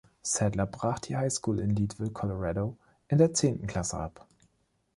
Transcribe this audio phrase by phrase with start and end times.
[0.23, 2.75] Sadler brach die High School in Leadville, Colorado,
[3.07, 4.25] in der zehnten Klasse ab.